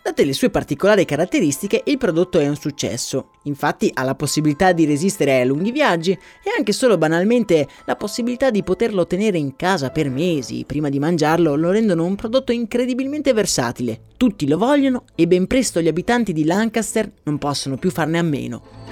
Date 0.04 0.26
le 0.26 0.34
sue 0.34 0.50
particolari 0.50 1.06
caratteristiche, 1.06 1.82
il 1.86 1.98
prodotto 1.98 2.38
è 2.38 2.46
un 2.46 2.58
successo. 2.58 3.30
Infatti 3.44 3.90
ha 3.94 4.04
la 4.04 4.16
possibilità 4.16 4.74
di 4.74 4.84
resistere 4.84 5.40
ai 5.40 5.48
lunghi 5.48 5.72
viaggi 5.72 6.12
e 6.12 6.52
anche 6.58 6.74
solo 6.74 6.98
banalmente 6.98 7.70
la 7.86 7.96
possibilità 7.96 8.50
di 8.50 8.64
poterlo 8.64 9.08
tenere 9.08 9.38
in 9.38 9.56
casa 9.56 9.92
per 9.92 10.10
mesi 10.10 10.66
prima 10.68 10.90
di 10.90 11.00
mangiarlo 11.00 11.56
lo 11.56 11.72
rendono 11.72 12.04
un 12.04 12.16
prodotto 12.16 12.52
incredibilmente 12.52 13.32
versatile. 13.32 14.08
Tutti 14.18 14.46
lo 14.46 14.58
vogliono 14.58 15.06
e 15.16 15.26
ben 15.26 15.48
presto 15.48 15.80
gli 15.80 15.88
abitanti 15.88 16.34
di 16.34 16.44
Lancaster 16.44 17.10
non 17.24 17.38
possono 17.38 17.78
più 17.78 17.90
farne 17.90 18.18
a 18.18 18.24
meno. 18.24 18.83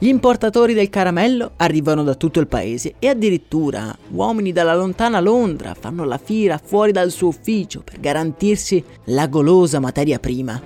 Gli 0.00 0.06
importatori 0.06 0.74
del 0.74 0.90
caramello 0.90 1.54
arrivano 1.56 2.04
da 2.04 2.14
tutto 2.14 2.38
il 2.38 2.46
paese 2.46 2.94
e 3.00 3.08
addirittura 3.08 3.92
uomini 4.10 4.52
dalla 4.52 4.76
lontana 4.76 5.18
Londra 5.18 5.74
fanno 5.74 6.04
la 6.04 6.18
fila 6.18 6.60
fuori 6.62 6.92
dal 6.92 7.10
suo 7.10 7.28
ufficio 7.28 7.82
per 7.82 7.98
garantirsi 7.98 8.82
la 9.06 9.26
golosa 9.26 9.80
materia 9.80 10.20
prima. 10.20 10.62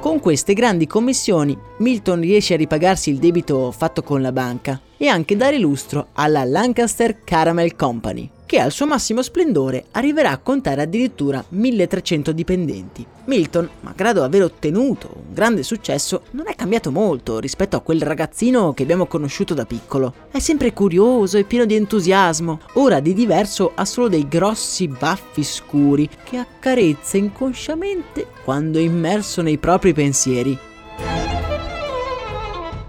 Con 0.00 0.18
queste 0.18 0.52
grandi 0.52 0.88
commissioni 0.88 1.56
Milton 1.78 2.20
riesce 2.20 2.54
a 2.54 2.56
ripagarsi 2.56 3.10
il 3.10 3.18
debito 3.18 3.70
fatto 3.70 4.02
con 4.02 4.20
la 4.20 4.32
banca 4.32 4.80
e 4.96 5.06
anche 5.06 5.36
dare 5.36 5.60
lustro 5.60 6.08
alla 6.14 6.42
Lancaster 6.42 7.22
Caramel 7.22 7.76
Company, 7.76 8.28
che 8.48 8.60
al 8.60 8.72
suo 8.72 8.86
massimo 8.86 9.20
splendore 9.20 9.84
arriverà 9.90 10.30
a 10.30 10.38
contare 10.38 10.80
addirittura 10.80 11.44
1300 11.46 12.32
dipendenti. 12.32 13.04
Milton, 13.26 13.68
malgrado 13.80 14.24
aver 14.24 14.42
ottenuto 14.42 15.10
un 15.14 15.34
grande 15.34 15.62
successo, 15.62 16.22
non 16.30 16.48
è 16.48 16.54
cambiato 16.54 16.90
molto 16.90 17.40
rispetto 17.40 17.76
a 17.76 17.80
quel 17.80 18.00
ragazzino 18.00 18.72
che 18.72 18.84
abbiamo 18.84 19.04
conosciuto 19.04 19.52
da 19.52 19.66
piccolo. 19.66 20.14
È 20.30 20.38
sempre 20.38 20.72
curioso 20.72 21.36
e 21.36 21.44
pieno 21.44 21.66
di 21.66 21.74
entusiasmo. 21.74 22.60
Ora 22.74 23.00
di 23.00 23.12
diverso 23.12 23.72
ha 23.74 23.84
solo 23.84 24.08
dei 24.08 24.26
grossi 24.26 24.88
baffi 24.88 25.44
scuri 25.44 26.08
che 26.24 26.38
accarezza 26.38 27.18
inconsciamente 27.18 28.28
quando 28.44 28.78
è 28.78 28.82
immerso 28.82 29.42
nei 29.42 29.58
propri 29.58 29.92
pensieri. 29.92 30.56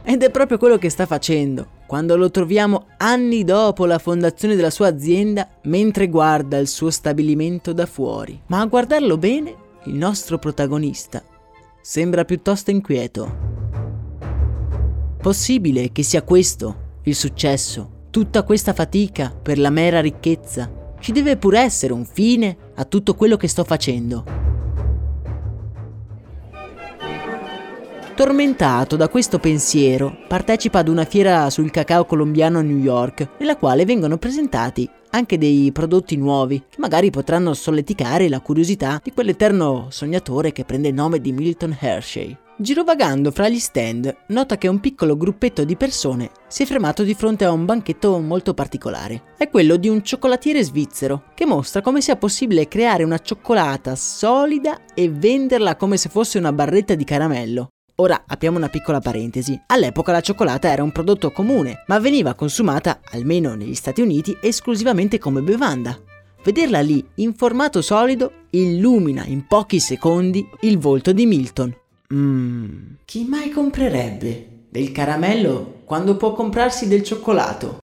Ed 0.04 0.24
è 0.24 0.30
proprio 0.30 0.58
quello 0.58 0.78
che 0.78 0.90
sta 0.90 1.06
facendo 1.06 1.78
quando 1.90 2.16
lo 2.16 2.30
troviamo 2.30 2.86
anni 2.98 3.44
dopo 3.44 3.88
la 3.88 3.98
fondazione 3.98 4.56
della 4.56 4.70
sua 4.70 4.90
azienda 4.90 5.50
mentre 5.64 6.08
guarda 6.08 6.60
il 6.60 6.68
suo 6.68 6.92
stabilimento 6.92 7.74
da 7.74 7.88
fuori. 7.88 8.40
Ma 8.46 8.60
a 8.60 8.66
guardarlo 8.68 9.18
bene, 9.18 9.56
il 9.86 9.96
nostro 9.96 10.38
protagonista 10.38 11.24
sembra 11.82 12.26
piuttosto 12.26 12.70
inquieto. 12.70 13.38
Possibile 15.20 15.92
che 15.92 16.04
sia 16.04 16.22
questo 16.22 17.00
il 17.06 17.16
successo, 17.16 18.06
tutta 18.12 18.44
questa 18.44 18.74
fatica 18.74 19.32
per 19.32 19.58
la 19.58 19.72
mera 19.72 20.00
ricchezza? 20.00 20.94
Ci 21.00 21.12
deve 21.12 21.38
pure 21.38 21.62
essere 21.62 21.94
un 21.94 22.06
fine 22.06 22.56
a 22.76 22.86
tutto 22.86 23.16
quello 23.16 23.36
che 23.36 23.48
sto 23.48 23.64
facendo. 23.64 24.59
Tormentato 28.20 28.98
da 28.98 29.08
questo 29.08 29.40
pensiero, 29.40 30.14
partecipa 30.28 30.80
ad 30.80 30.90
una 30.90 31.06
fiera 31.06 31.50
sul 31.50 31.72
cacao 31.72 32.04
colombiano 32.04 32.60
a 32.60 32.62
New 32.62 32.76
York, 32.76 33.36
nella 33.40 33.56
quale 33.56 33.86
vengono 33.86 34.18
presentati 34.18 34.90
anche 35.12 35.38
dei 35.38 35.72
prodotti 35.72 36.18
nuovi 36.18 36.62
che 36.68 36.80
magari 36.80 37.12
potranno 37.12 37.54
solleticare 37.54 38.28
la 38.28 38.42
curiosità 38.42 39.00
di 39.02 39.14
quell'eterno 39.14 39.88
sognatore 39.90 40.52
che 40.52 40.66
prende 40.66 40.90
il 40.90 40.96
nome 40.96 41.22
di 41.22 41.32
Milton 41.32 41.78
Hershey. 41.80 42.38
Girovagando 42.58 43.32
fra 43.32 43.48
gli 43.48 43.58
stand, 43.58 44.14
nota 44.28 44.58
che 44.58 44.68
un 44.68 44.82
piccolo 44.82 45.16
gruppetto 45.16 45.64
di 45.64 45.78
persone 45.78 46.30
si 46.50 46.64
è 46.64 46.66
fermato 46.66 47.04
di 47.04 47.14
fronte 47.14 47.46
a 47.46 47.54
un 47.54 47.64
banchetto 47.64 48.20
molto 48.20 48.54
particolare. 48.54 49.36
È 49.38 49.48
quello 49.48 49.78
di 49.78 49.88
un 49.88 50.04
cioccolatiere 50.04 50.62
svizzero, 50.62 51.24
che 51.34 51.46
mostra 51.46 51.80
come 51.80 52.02
sia 52.02 52.18
possibile 52.18 52.68
creare 52.68 53.06
una 53.06 53.20
cioccolata 53.20 53.96
solida 53.96 54.82
e 54.94 55.10
venderla 55.10 55.78
come 55.78 55.96
se 55.96 56.10
fosse 56.10 56.38
una 56.38 56.52
barretta 56.52 56.96
di 56.96 57.06
caramello. 57.06 57.70
Ora 58.00 58.24
apriamo 58.26 58.56
una 58.56 58.70
piccola 58.70 59.02
parentesi. 59.02 59.60
All'epoca 59.68 60.14
la 60.14 60.22
cioccolata 60.22 60.72
era 60.72 60.84
un 60.84 60.92
prodotto 60.94 61.32
comune, 61.32 61.84
ma 61.88 62.00
veniva 62.00 62.34
consumata, 62.34 63.02
almeno 63.12 63.56
negli 63.56 63.76
Stati 63.76 64.00
Uniti, 64.00 64.38
esclusivamente 64.42 65.18
come 65.18 65.42
bevanda. 65.42 66.00
Vederla 66.42 66.80
lì, 66.80 67.06
in 67.16 67.34
formato 67.34 67.82
solido, 67.82 68.46
illumina 68.52 69.26
in 69.26 69.46
pochi 69.46 69.82
secondi 69.82 70.48
il 70.62 70.78
volto 70.78 71.12
di 71.12 71.26
Milton. 71.26 71.76
Mmm, 72.14 72.96
chi 73.04 73.26
mai 73.26 73.50
comprerebbe 73.50 74.48
del 74.70 74.94
caramello 74.94 75.82
quando 75.84 76.16
può 76.16 76.32
comprarsi 76.32 76.88
del 76.88 77.04
cioccolato? 77.04 77.80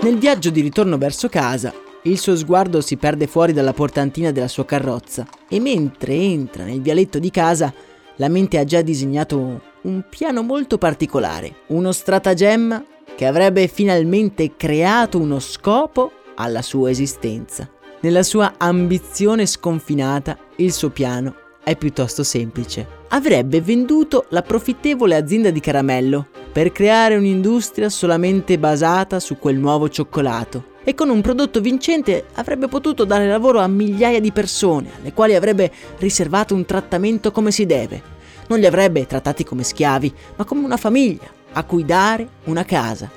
Nel 0.00 0.16
viaggio 0.16 0.48
di 0.48 0.62
ritorno 0.62 0.96
verso 0.96 1.28
casa, 1.28 1.74
il 2.08 2.18
suo 2.18 2.36
sguardo 2.36 2.80
si 2.80 2.96
perde 2.96 3.26
fuori 3.26 3.52
dalla 3.52 3.72
portantina 3.72 4.32
della 4.32 4.48
sua 4.48 4.64
carrozza 4.64 5.26
e 5.48 5.60
mentre 5.60 6.14
entra 6.14 6.64
nel 6.64 6.80
vialetto 6.80 7.18
di 7.18 7.30
casa, 7.30 7.72
la 8.16 8.28
mente 8.28 8.58
ha 8.58 8.64
già 8.64 8.80
disegnato 8.80 9.60
un 9.82 10.04
piano 10.08 10.42
molto 10.42 10.78
particolare, 10.78 11.54
uno 11.68 11.92
stratagemma 11.92 12.84
che 13.14 13.26
avrebbe 13.26 13.68
finalmente 13.68 14.56
creato 14.56 15.18
uno 15.18 15.38
scopo 15.38 16.12
alla 16.36 16.62
sua 16.62 16.90
esistenza. 16.90 17.68
Nella 18.00 18.22
sua 18.22 18.54
ambizione 18.56 19.44
sconfinata, 19.44 20.38
il 20.56 20.72
suo 20.72 20.90
piano 20.90 21.34
è 21.62 21.76
piuttosto 21.76 22.22
semplice. 22.22 22.86
Avrebbe 23.08 23.60
venduto 23.60 24.26
la 24.30 24.42
profittevole 24.42 25.16
azienda 25.16 25.50
di 25.50 25.60
caramello 25.60 26.28
per 26.52 26.72
creare 26.72 27.16
un'industria 27.16 27.88
solamente 27.88 28.58
basata 28.58 29.20
su 29.20 29.38
quel 29.38 29.56
nuovo 29.56 29.88
cioccolato 29.88 30.76
e 30.88 30.94
con 30.94 31.10
un 31.10 31.20
prodotto 31.20 31.60
vincente 31.60 32.28
avrebbe 32.36 32.66
potuto 32.66 33.04
dare 33.04 33.28
lavoro 33.28 33.58
a 33.58 33.66
migliaia 33.66 34.20
di 34.20 34.32
persone, 34.32 34.88
alle 34.98 35.12
quali 35.12 35.34
avrebbe 35.34 35.70
riservato 35.98 36.54
un 36.54 36.64
trattamento 36.64 37.30
come 37.30 37.50
si 37.50 37.66
deve. 37.66 38.00
Non 38.46 38.58
li 38.58 38.64
avrebbe 38.64 39.04
trattati 39.04 39.44
come 39.44 39.64
schiavi, 39.64 40.10
ma 40.36 40.46
come 40.46 40.64
una 40.64 40.78
famiglia, 40.78 41.28
a 41.52 41.62
cui 41.64 41.84
dare 41.84 42.26
una 42.44 42.64
casa. 42.64 43.10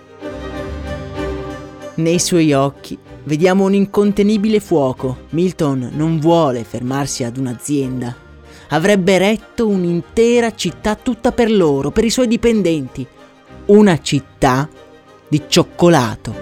Nei 1.96 2.20
suoi 2.20 2.52
occhi 2.52 2.98
vediamo 3.24 3.64
un 3.64 3.74
incontenibile 3.74 4.60
fuoco. 4.60 5.20
Milton 5.30 5.92
non 5.94 6.20
vuole 6.20 6.66
fermarsi 6.66 7.24
ad 7.24 7.38
un'azienda. 7.38 8.14
Avrebbe 8.68 9.18
retto 9.18 9.70
un'intera 9.70 10.54
città 10.56 10.96
tutta 10.96 11.32
per 11.32 11.50
loro, 11.50 11.90
per 11.90 12.04
i 12.04 12.10
suoi 12.10 12.28
dipendenti. 12.28 13.08
Una 13.68 13.98
città 14.02 14.68
di 15.30 15.44
cioccolato. 15.48 16.41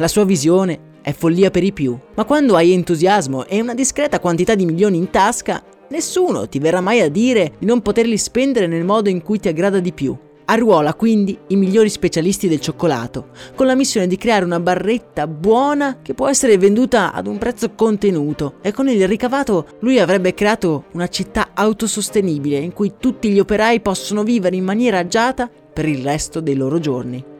La 0.00 0.06
sua 0.06 0.24
visione 0.24 0.78
è 1.02 1.12
follia 1.12 1.50
per 1.50 1.64
i 1.64 1.72
più, 1.72 1.98
ma 2.14 2.24
quando 2.24 2.54
hai 2.54 2.72
entusiasmo 2.72 3.46
e 3.46 3.60
una 3.60 3.74
discreta 3.74 4.20
quantità 4.20 4.54
di 4.54 4.64
milioni 4.64 4.96
in 4.96 5.10
tasca, 5.10 5.60
nessuno 5.88 6.48
ti 6.48 6.60
verrà 6.60 6.80
mai 6.80 7.00
a 7.00 7.08
dire 7.08 7.54
di 7.58 7.66
non 7.66 7.82
poterli 7.82 8.16
spendere 8.16 8.68
nel 8.68 8.84
modo 8.84 9.08
in 9.08 9.22
cui 9.22 9.40
ti 9.40 9.48
aggrada 9.48 9.80
di 9.80 9.92
più. 9.92 10.16
Arruola 10.44 10.94
quindi 10.94 11.36
i 11.48 11.56
migliori 11.56 11.88
specialisti 11.90 12.46
del 12.46 12.60
cioccolato, 12.60 13.30
con 13.56 13.66
la 13.66 13.74
missione 13.74 14.06
di 14.06 14.16
creare 14.16 14.44
una 14.44 14.60
barretta 14.60 15.26
buona 15.26 15.98
che 16.00 16.14
può 16.14 16.28
essere 16.28 16.58
venduta 16.58 17.12
ad 17.12 17.26
un 17.26 17.36
prezzo 17.36 17.72
contenuto 17.74 18.54
e 18.62 18.70
con 18.70 18.88
il 18.88 19.08
ricavato 19.08 19.66
lui 19.80 19.98
avrebbe 19.98 20.32
creato 20.32 20.84
una 20.92 21.08
città 21.08 21.50
autosostenibile 21.54 22.58
in 22.58 22.72
cui 22.72 22.94
tutti 23.00 23.30
gli 23.30 23.40
operai 23.40 23.80
possono 23.80 24.22
vivere 24.22 24.54
in 24.54 24.64
maniera 24.64 24.98
agiata 24.98 25.50
per 25.72 25.88
il 25.88 26.04
resto 26.04 26.38
dei 26.38 26.54
loro 26.54 26.78
giorni. 26.78 27.36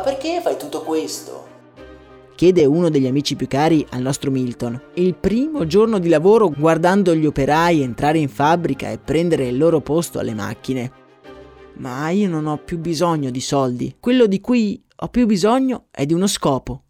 Perché 0.00 0.40
fai 0.42 0.56
tutto 0.56 0.82
questo? 0.82 1.48
Chiede 2.34 2.64
uno 2.64 2.88
degli 2.88 3.06
amici 3.06 3.36
più 3.36 3.46
cari 3.46 3.86
al 3.90 4.00
nostro 4.00 4.30
Milton. 4.30 4.80
Il 4.94 5.14
primo 5.14 5.66
giorno 5.66 5.98
di 5.98 6.08
lavoro 6.08 6.48
guardando 6.48 7.14
gli 7.14 7.26
operai 7.26 7.82
entrare 7.82 8.18
in 8.18 8.28
fabbrica 8.28 8.90
e 8.90 8.98
prendere 8.98 9.48
il 9.48 9.58
loro 9.58 9.80
posto 9.80 10.18
alle 10.18 10.32
macchine. 10.32 10.90
Ma 11.74 12.08
io 12.08 12.28
non 12.28 12.46
ho 12.46 12.56
più 12.56 12.78
bisogno 12.78 13.30
di 13.30 13.40
soldi. 13.40 13.96
Quello 14.00 14.26
di 14.26 14.40
cui 14.40 14.82
ho 14.96 15.08
più 15.08 15.26
bisogno 15.26 15.84
è 15.90 16.06
di 16.06 16.14
uno 16.14 16.26
scopo. 16.26 16.84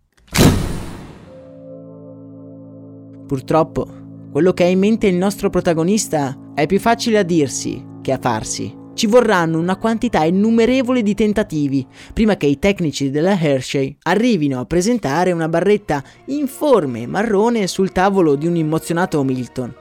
Purtroppo, 3.27 3.89
quello 4.31 4.53
che 4.53 4.65
ha 4.65 4.69
in 4.69 4.79
mente 4.79 5.09
il 5.09 5.17
nostro 5.17 5.51
protagonista 5.51 6.53
è 6.55 6.67
più 6.67 6.79
facile 6.79 7.19
a 7.19 7.23
dirsi 7.25 7.85
che 8.03 8.13
a 8.13 8.19
farsi 8.21 8.79
ci 9.01 9.07
vorranno 9.07 9.59
una 9.59 9.77
quantità 9.77 10.25
innumerevole 10.25 11.03
di 11.03 11.15
tentativi 11.15 11.87
prima 12.13 12.37
che 12.37 12.45
i 12.45 12.59
tecnici 12.59 13.09
della 13.09 13.33
Hershey 13.41 13.97
arrivino 14.03 14.61
a 14.61 14.67
presentare 14.67 15.33
una 15.33 15.49
barretta 15.49 16.05
informe 16.27 17.07
marrone 17.07 17.67
sul 17.67 17.93
tavolo 17.93 18.35
di 18.35 18.47
un 18.47 18.57
emozionato 18.57 19.25
Milton. 19.25 19.75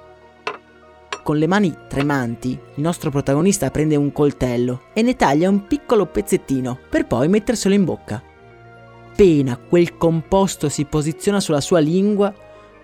Con 1.22 1.38
le 1.38 1.48
mani 1.48 1.76
tremanti, 1.90 2.52
il 2.52 2.82
nostro 2.82 3.10
protagonista 3.10 3.70
prende 3.72 3.98
un 3.98 4.14
coltello 4.14 4.84
e 4.94 5.02
ne 5.02 5.18
taglia 5.18 5.50
un 5.50 5.68
piccolo 5.68 6.06
pezzettino 6.06 6.80
per 6.90 7.06
poi 7.06 7.28
metterselo 7.28 7.76
in 7.76 7.84
bocca. 7.84 8.24
Appena 9.12 9.58
quel 9.58 9.98
composto 9.98 10.70
si 10.70 10.86
posiziona 10.86 11.42
sulla 11.42 11.60
sua 11.60 11.80
lingua, 11.80 12.34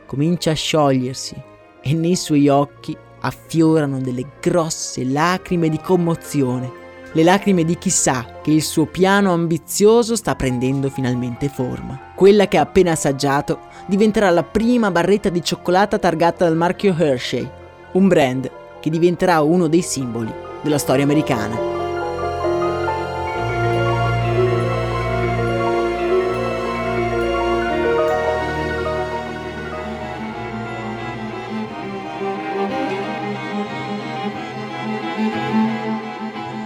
comincia 0.05 0.51
a 0.51 0.55
sciogliersi 0.55 1.41
e 1.81 1.93
nei 1.93 2.17
suoi 2.17 2.49
occhi 2.49 2.97
affiorano 3.25 3.99
delle 3.99 4.25
grosse 4.41 5.03
lacrime 5.03 5.69
di 5.69 5.79
commozione, 5.79 6.83
le 7.13 7.23
lacrime 7.23 7.63
di 7.63 7.77
chi 7.77 7.89
sa 7.89 8.39
che 8.41 8.51
il 8.51 8.61
suo 8.61 8.85
piano 8.85 9.31
ambizioso 9.31 10.15
sta 10.15 10.35
prendendo 10.35 10.89
finalmente 10.89 11.47
forma. 11.47 12.11
Quella 12.13 12.47
che 12.47 12.57
ha 12.57 12.61
appena 12.61 12.91
assaggiato 12.91 13.59
diventerà 13.85 14.29
la 14.29 14.43
prima 14.43 14.91
barretta 14.91 15.29
di 15.29 15.43
cioccolata 15.43 15.97
targata 15.97 16.43
dal 16.43 16.57
marchio 16.57 16.93
Hershey, 16.97 17.49
un 17.93 18.07
brand 18.07 18.51
che 18.81 18.89
diventerà 18.89 19.41
uno 19.41 19.67
dei 19.67 19.81
simboli 19.81 20.31
della 20.61 20.77
storia 20.77 21.03
americana. 21.03 21.74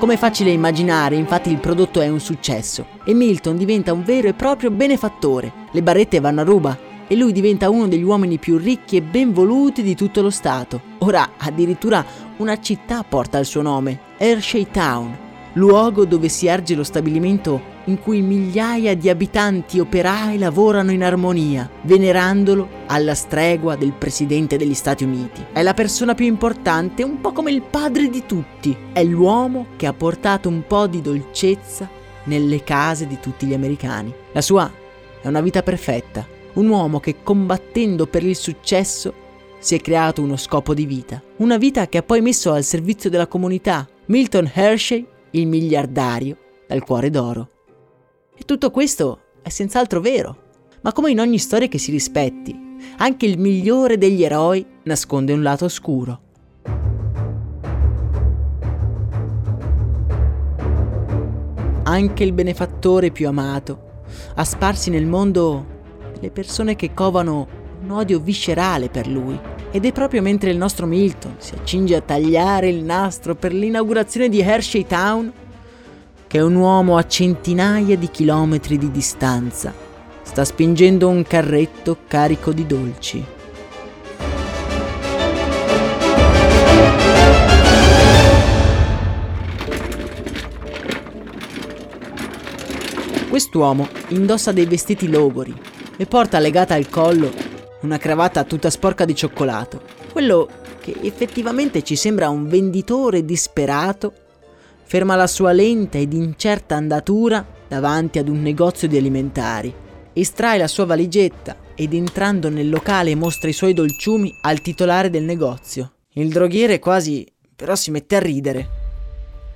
Come 0.09 0.21
è 0.21 0.23
facile 0.23 0.49
immaginare, 0.49 1.17
infatti 1.17 1.51
il 1.51 1.59
prodotto 1.59 2.01
è 2.01 2.07
un 2.07 2.19
successo 2.19 2.87
e 3.05 3.13
Milton 3.13 3.57
diventa 3.57 3.93
un 3.93 4.03
vero 4.03 4.27
e 4.27 4.33
proprio 4.33 4.71
benefattore. 4.71 5.53
Le 5.71 5.83
barrette 5.83 6.19
vanno 6.19 6.41
a 6.41 6.45
ruba 6.45 6.75
e 7.07 7.15
lui 7.15 7.31
diventa 7.31 7.69
uno 7.69 7.87
degli 7.87 8.01
uomini 8.01 8.39
più 8.39 8.57
ricchi 8.57 8.95
e 8.97 9.03
ben 9.03 9.31
voluti 9.31 9.83
di 9.83 9.93
tutto 9.93 10.23
lo 10.23 10.31
Stato. 10.31 10.81
Ora 11.01 11.33
addirittura 11.37 12.03
una 12.37 12.59
città 12.59 13.03
porta 13.03 13.37
il 13.37 13.45
suo 13.45 13.61
nome, 13.61 13.99
Hershey 14.17 14.65
Town, 14.71 15.15
luogo 15.53 16.05
dove 16.05 16.27
si 16.27 16.47
erge 16.47 16.73
lo 16.73 16.83
stabilimento 16.83 17.61
in 17.89 17.99
cui 17.99 18.21
migliaia 18.21 18.95
di 18.95 19.09
abitanti 19.09 19.79
operai 19.79 20.37
lavorano 20.37 20.91
in 20.91 21.03
armonia, 21.03 21.69
venerandolo 21.81 22.69
alla 22.85 23.15
stregua 23.15 23.75
del 23.75 23.93
Presidente 23.93 24.57
degli 24.57 24.75
Stati 24.75 25.03
Uniti. 25.03 25.43
È 25.51 25.63
la 25.63 25.73
persona 25.73 26.13
più 26.13 26.27
importante, 26.27 27.03
un 27.03 27.19
po' 27.19 27.33
come 27.33 27.51
il 27.51 27.63
padre 27.63 28.09
di 28.09 28.25
tutti. 28.27 28.77
È 28.93 29.03
l'uomo 29.03 29.67
che 29.75 29.87
ha 29.87 29.93
portato 29.93 30.49
un 30.49 30.63
po' 30.67 30.85
di 30.85 31.01
dolcezza 31.01 31.89
nelle 32.25 32.63
case 32.63 33.07
di 33.07 33.19
tutti 33.19 33.47
gli 33.47 33.53
americani. 33.53 34.13
La 34.33 34.41
sua 34.41 34.71
è 35.21 35.27
una 35.27 35.41
vita 35.41 35.63
perfetta, 35.63 36.37
Un 36.53 36.67
uomo 36.67 36.99
che 36.99 37.17
combattendo 37.23 38.07
per 38.07 38.23
il 38.23 38.35
successo 38.35 39.13
si 39.59 39.75
è 39.75 39.79
creato 39.79 40.21
uno 40.21 40.35
scopo 40.35 40.73
di 40.73 40.85
vita. 40.85 41.21
Una 41.37 41.57
vita 41.57 41.87
che 41.87 41.99
ha 41.99 42.03
poi 42.03 42.21
messo 42.21 42.51
al 42.51 42.63
servizio 42.63 43.09
della 43.09 43.27
comunità. 43.27 43.87
Milton 44.07 44.49
Hershey, 44.51 45.05
il 45.31 45.47
miliardario 45.47 46.37
dal 46.67 46.83
cuore 46.83 47.09
d'oro. 47.09 47.49
E 48.39 48.45
tutto 48.45 48.71
questo 48.71 49.19
è 49.41 49.49
senz'altro 49.49 49.99
vero. 49.99 50.47
Ma 50.79 50.93
come 50.93 51.11
in 51.11 51.19
ogni 51.19 51.37
storia 51.37 51.67
che 51.67 51.77
si 51.77 51.91
rispetti, 51.91 52.57
anche 52.99 53.25
il 53.25 53.37
migliore 53.37 53.97
degli 53.97 54.23
eroi 54.23 54.65
nasconde 54.83 55.33
un 55.33 55.41
lato 55.41 55.65
oscuro. 55.65 56.21
Anche 61.83 62.23
il 62.23 62.31
benefattore 62.31 63.11
più 63.11 63.27
amato 63.27 64.03
ha 64.35 64.45
sparsi 64.45 64.89
nel 64.89 65.05
mondo 65.05 65.65
delle 66.13 66.31
persone 66.31 66.77
che 66.77 66.93
covano 66.93 67.45
un 67.81 67.91
odio 67.91 68.21
viscerale 68.21 68.87
per 68.87 69.05
lui. 69.05 69.37
Ed 69.71 69.83
è 69.83 69.91
proprio 69.91 70.21
mentre 70.21 70.49
il 70.49 70.57
nostro 70.57 70.85
Milton 70.85 71.35
si 71.39 71.55
accinge 71.55 71.97
a 71.97 72.01
tagliare 72.01 72.69
il 72.69 72.85
nastro 72.85 73.35
per 73.35 73.53
l'inaugurazione 73.53 74.29
di 74.29 74.39
Hershey 74.39 74.85
Town 74.85 75.29
che 76.29 76.39
un 76.41 76.53
uomo 76.53 76.95
a 76.95 77.07
centinaia 77.07 77.97
di 77.97 78.07
chilometri 78.11 78.77
di 78.77 78.91
distanza 78.91 79.73
sta 80.21 80.45
spingendo 80.45 81.07
un 81.07 81.23
carretto 81.23 81.97
carico 82.07 82.53
di 82.53 82.67
dolci. 82.67 83.25
Quest'uomo 93.27 93.87
indossa 94.09 94.51
dei 94.51 94.67
vestiti 94.67 95.09
logori 95.09 95.59
e 95.97 96.05
porta 96.05 96.37
legata 96.37 96.75
al 96.75 96.89
collo 96.89 97.31
una 97.81 97.97
cravatta 97.97 98.43
tutta 98.43 98.69
sporca 98.69 99.03
di 99.03 99.15
cioccolato. 99.15 99.81
Quello 100.11 100.47
che 100.79 100.95
effettivamente 101.01 101.81
ci 101.81 101.95
sembra 101.95 102.29
un 102.29 102.47
venditore 102.47 103.25
disperato 103.25 104.13
ferma 104.89 105.15
la 105.15 105.27
sua 105.27 105.51
lenta 105.51 105.99
ed 105.99 106.13
incerta 106.13 106.73
andatura 106.73 107.45
davanti 107.67 108.17
ad 108.17 108.27
un 108.27 108.41
negozio 108.41 108.87
di 108.87 108.97
alimentari, 108.97 109.71
estrae 110.13 110.57
la 110.57 110.67
sua 110.67 110.85
valigetta 110.85 111.55
ed 111.75 111.93
entrando 111.93 112.49
nel 112.49 112.71
locale 112.71 113.13
mostra 113.13 113.49
i 113.49 113.53
suoi 113.53 113.73
dolciumi 113.73 114.33
al 114.41 114.61
titolare 114.61 115.11
del 115.11 115.25
negozio. 115.25 115.91
Il 116.13 116.29
droghiere 116.29 116.79
quasi 116.79 117.23
però 117.55 117.75
si 117.75 117.91
mette 117.91 118.15
a 118.15 118.19
ridere 118.19 118.69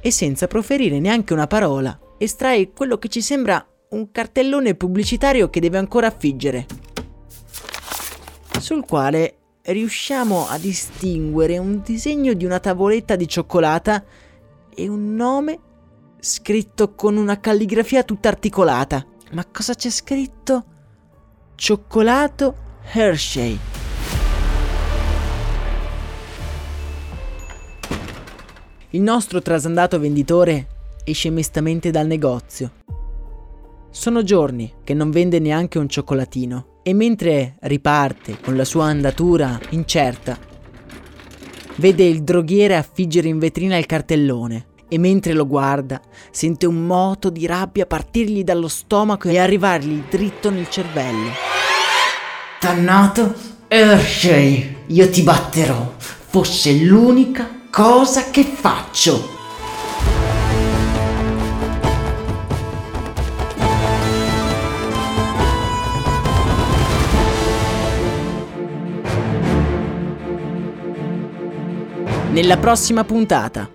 e 0.01 0.11
senza 0.11 0.45
proferire 0.45 0.99
neanche 0.99 1.33
una 1.33 1.47
parola 1.47 1.99
estrae 2.19 2.69
quello 2.69 2.99
che 2.99 3.07
ci 3.07 3.23
sembra 3.23 3.65
un 3.89 4.11
cartellone 4.11 4.75
pubblicitario 4.75 5.49
che 5.49 5.59
deve 5.59 5.79
ancora 5.79 6.05
affiggere, 6.05 6.67
sul 8.59 8.85
quale 8.85 9.37
riusciamo 9.63 10.47
a 10.47 10.59
distinguere 10.59 11.57
un 11.57 11.81
disegno 11.83 12.33
di 12.33 12.45
una 12.45 12.59
tavoletta 12.59 13.15
di 13.15 13.27
cioccolata 13.27 14.03
e 14.73 14.87
un 14.87 15.15
nome 15.15 15.59
scritto 16.19 16.93
con 16.93 17.17
una 17.17 17.39
calligrafia 17.39 18.03
tutta 18.03 18.29
articolata. 18.29 19.05
Ma 19.31 19.45
cosa 19.45 19.73
c'è 19.73 19.89
scritto? 19.89 20.65
Cioccolato 21.55 22.55
Hershey. 22.91 23.59
Il 28.91 29.01
nostro 29.01 29.41
trasandato 29.41 29.99
venditore 29.99 30.67
esce 31.03 31.29
mestamente 31.29 31.89
dal 31.89 32.05
negozio. 32.05 32.71
Sono 33.89 34.23
giorni 34.23 34.73
che 34.83 34.93
non 34.93 35.11
vende 35.11 35.39
neanche 35.39 35.79
un 35.79 35.89
cioccolatino 35.89 36.79
e 36.83 36.93
mentre 36.93 37.55
riparte 37.61 38.39
con 38.39 38.55
la 38.55 38.65
sua 38.65 38.85
andatura 38.85 39.59
incerta, 39.69 40.37
vede 41.75 42.03
il 42.03 42.23
droghiere 42.23 42.75
affiggere 42.75 43.27
in 43.27 43.39
vetrina 43.39 43.77
il 43.77 43.85
cartellone 43.85 44.65
e 44.87 44.97
mentre 44.97 45.33
lo 45.33 45.47
guarda 45.47 45.99
sente 46.31 46.65
un 46.65 46.85
moto 46.85 47.29
di 47.29 47.45
rabbia 47.45 47.85
partirgli 47.85 48.43
dallo 48.43 48.67
stomaco 48.67 49.27
e 49.27 49.39
arrivargli 49.39 50.03
dritto 50.09 50.49
nel 50.49 50.69
cervello. 50.69 51.31
Dannato 52.59 53.33
Hershey, 53.67 54.75
io 54.87 55.09
ti 55.09 55.23
batterò, 55.23 55.95
fosse 55.97 56.73
l'unica 56.73 57.49
cosa 57.69 58.29
che 58.29 58.43
faccio. 58.43 59.32
Nella 72.33 72.57
prossima 72.57 73.03
puntata. 73.03 73.69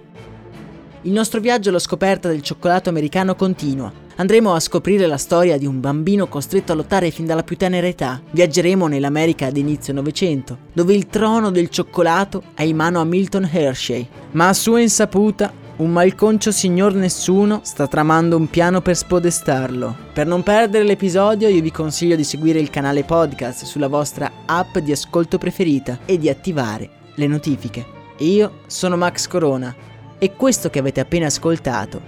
Il 1.03 1.12
nostro 1.12 1.38
viaggio 1.38 1.68
alla 1.68 1.79
scoperta 1.79 2.27
del 2.27 2.42
cioccolato 2.42 2.88
americano 2.88 3.37
continua. 3.37 3.92
Andremo 4.16 4.53
a 4.53 4.59
scoprire 4.59 5.07
la 5.07 5.16
storia 5.16 5.57
di 5.57 5.64
un 5.64 5.79
bambino 5.79 6.27
costretto 6.27 6.73
a 6.73 6.75
lottare 6.75 7.12
fin 7.12 7.25
dalla 7.25 7.44
più 7.44 7.57
tenera 7.57 7.87
età. 7.87 8.21
Viaggeremo 8.33 8.88
nell'America 8.88 9.49
d'inizio 9.53 9.92
Novecento, 9.92 10.59
dove 10.73 10.92
il 10.92 11.07
trono 11.07 11.53
del 11.53 11.68
cioccolato 11.68 12.42
è 12.55 12.64
in 12.64 12.75
mano 12.75 13.01
a 13.01 13.05
Milton 13.05 13.49
Hershey. 13.49 14.09
Ma 14.33 14.49
a 14.49 14.55
sua 14.55 14.81
insaputa, 14.81 15.53
un 15.77 15.92
malconcio 15.92 16.51
signor 16.51 16.94
nessuno 16.94 17.61
sta 17.62 17.87
tramando 17.87 18.37
un 18.37 18.51
piano 18.51 18.81
per 18.81 18.97
spodestarlo. 18.97 19.97
Per 20.12 20.27
non 20.27 20.42
perdere 20.42 20.83
l'episodio 20.83 21.47
io 21.47 21.62
vi 21.62 21.71
consiglio 21.71 22.16
di 22.16 22.25
seguire 22.25 22.59
il 22.59 22.71
canale 22.71 23.05
podcast 23.05 23.62
sulla 23.66 23.87
vostra 23.87 24.29
app 24.47 24.79
di 24.79 24.90
ascolto 24.90 25.38
preferita 25.38 26.01
e 26.05 26.18
di 26.18 26.29
attivare 26.29 26.90
le 27.14 27.27
notifiche. 27.29 27.97
Io 28.18 28.61
sono 28.66 28.96
Max 28.96 29.28
Corona 29.28 29.74
e 30.18 30.35
questo 30.35 30.70
che 30.70 30.81
avete 30.81 31.00
appena 31.00 31.26
ascoltato 31.26 32.00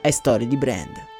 è 0.00 0.10
Storie 0.10 0.46
di 0.46 0.56
Brand. 0.58 1.13